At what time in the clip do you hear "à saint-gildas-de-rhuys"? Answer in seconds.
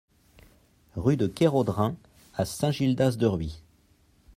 2.33-3.61